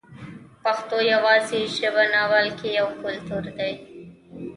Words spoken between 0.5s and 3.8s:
پښتو یوازې ژبه نه بلکې یو کلتور دی.